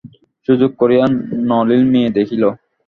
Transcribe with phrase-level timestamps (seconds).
[0.47, 1.05] সুযোগ করিয়া
[1.49, 2.43] নলিন মেয়ে দেখিল।